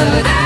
[0.00, 0.39] Don't feel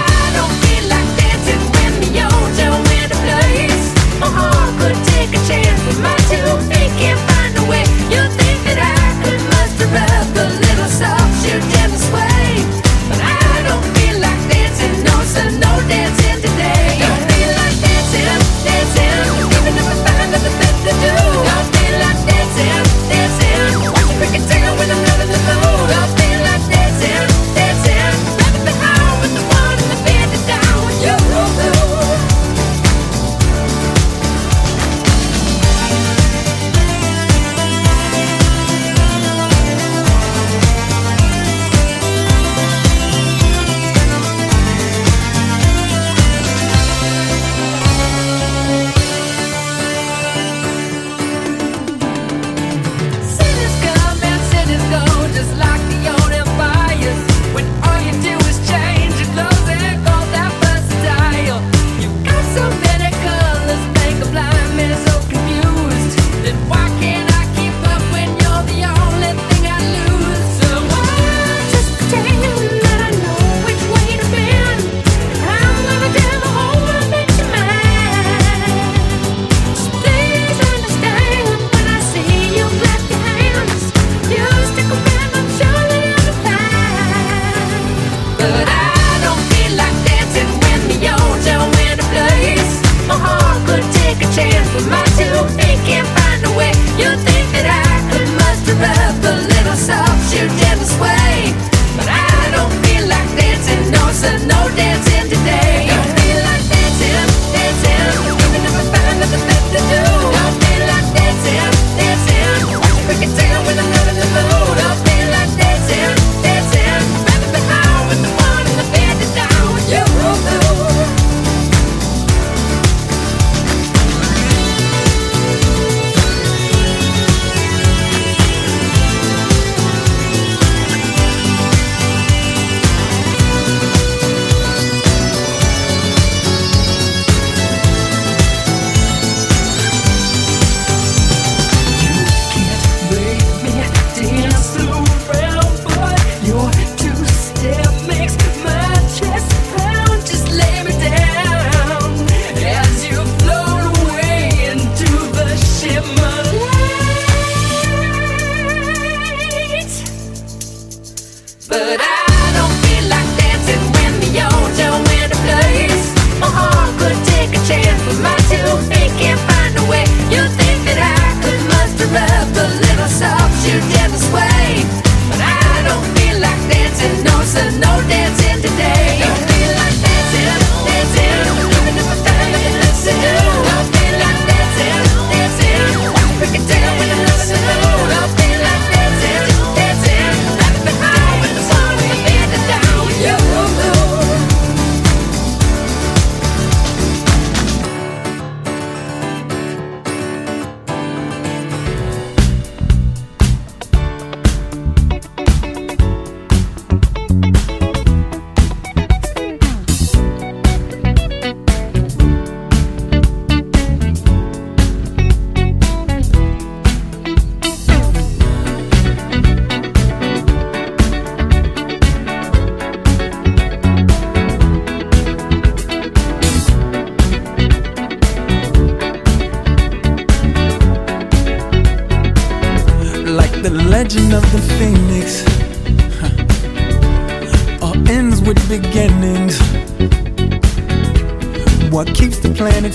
[242.64, 242.94] planet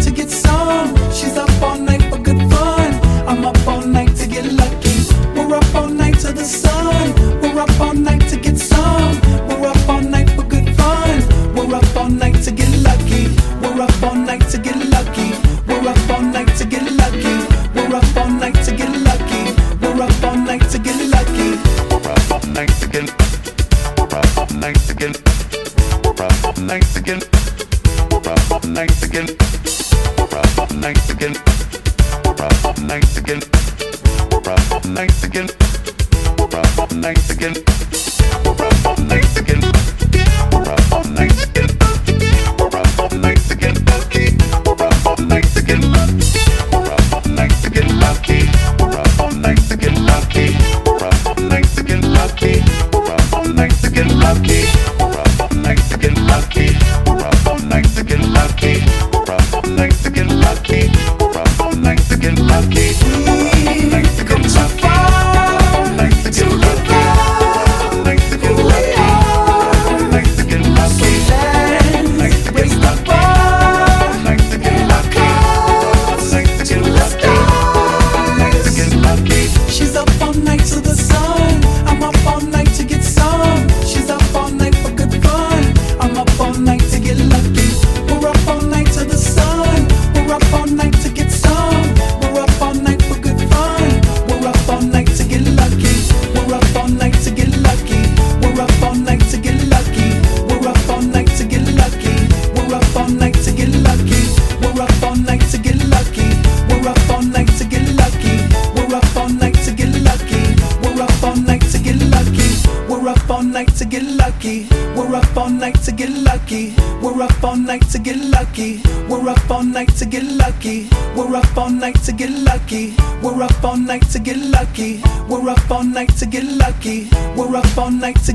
[128.01, 128.33] like to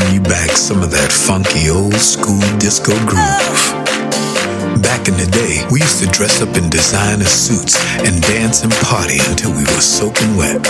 [0.00, 3.60] bring you back some of that funky old school disco groove.
[4.80, 8.72] Back in the day, we used to dress up in designer suits and dance and
[8.80, 10.60] party until we were soaking wet.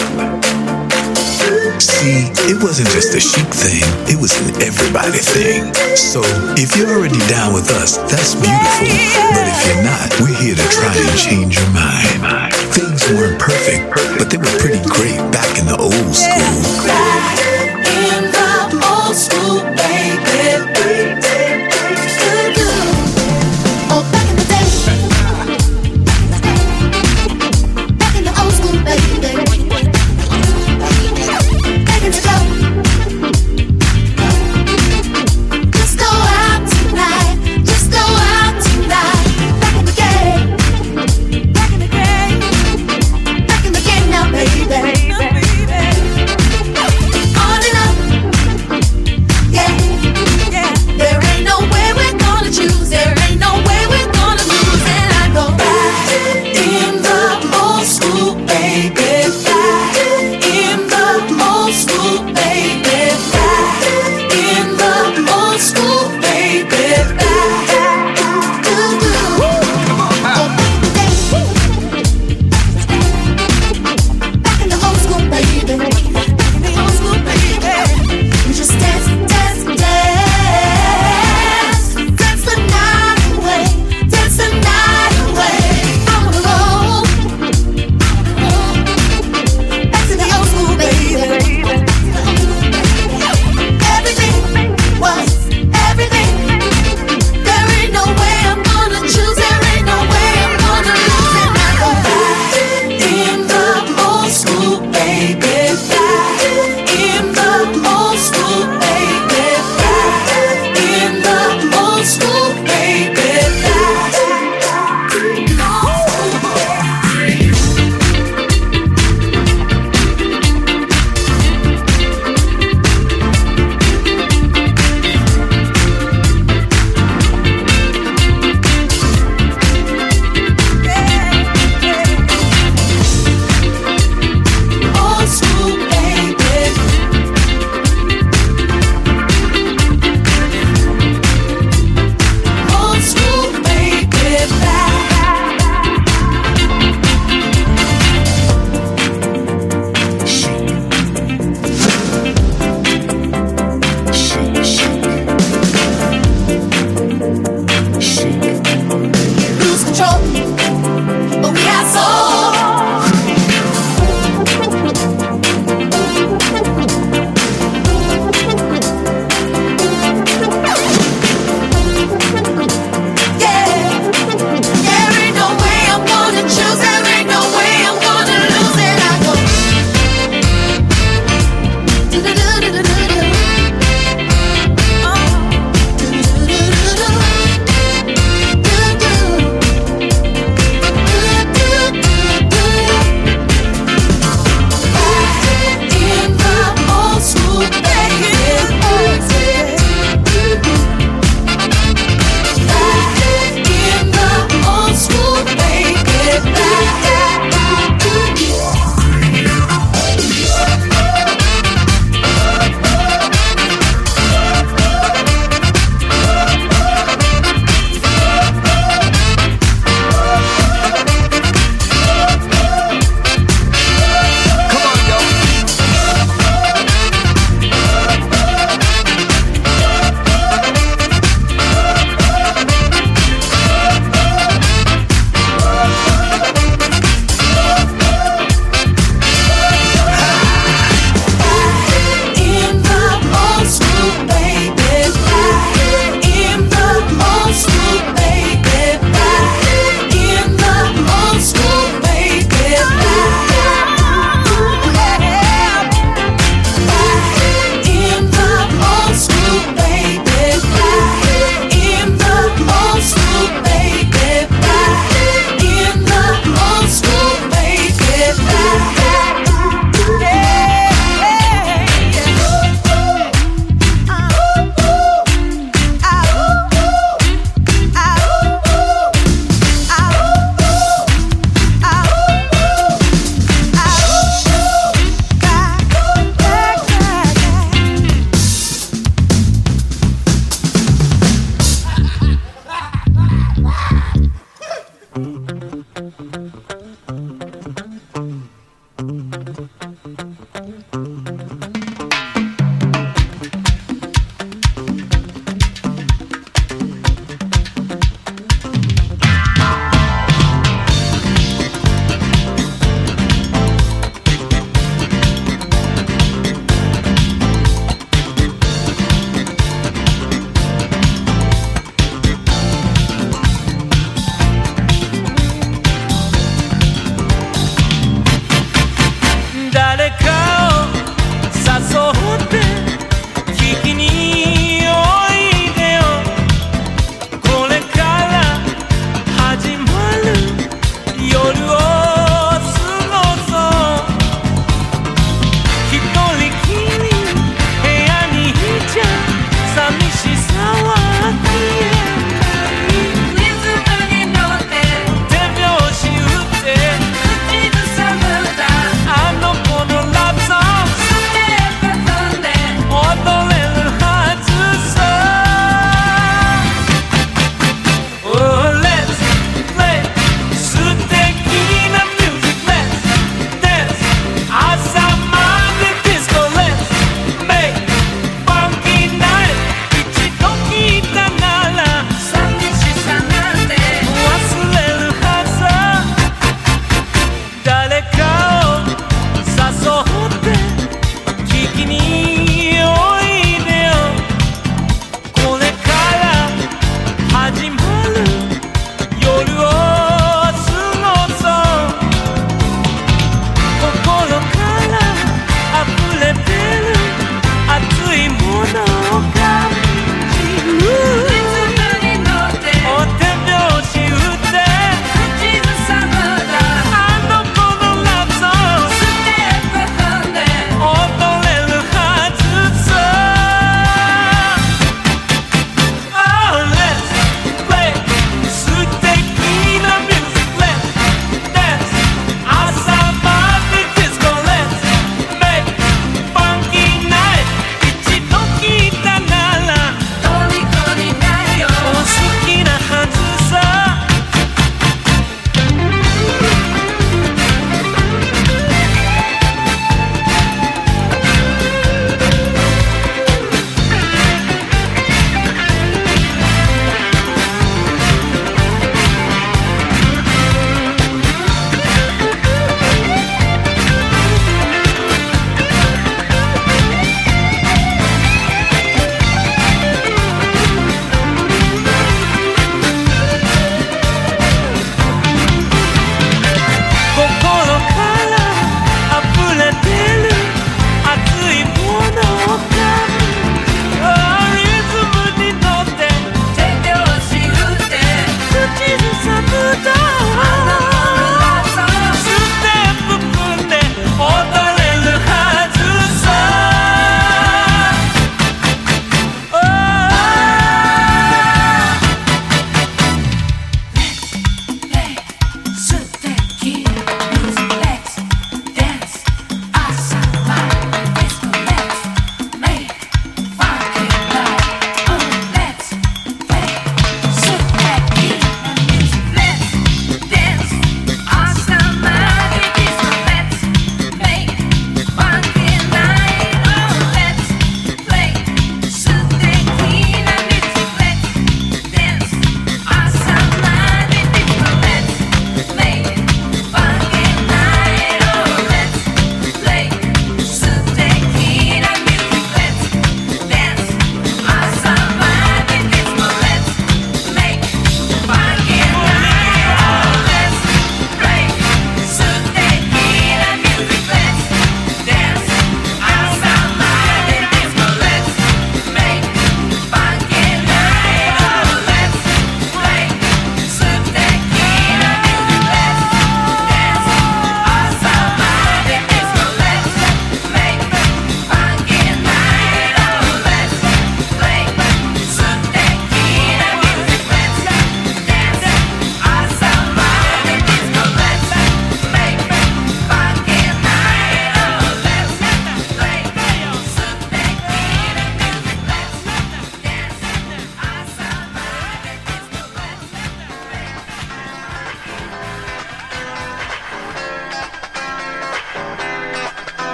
[1.79, 5.73] See, it wasn't just a chic thing, it was an everybody thing.
[5.97, 6.21] So,
[6.59, 8.90] if you're already down with us, that's beautiful.
[9.33, 12.21] But if you're not, we're here to try and change your mind.
[12.75, 16.61] Things weren't perfect, but they were pretty great back in the old school.
[19.11, 21.00] Old school, baby.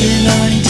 [0.00, 0.67] You're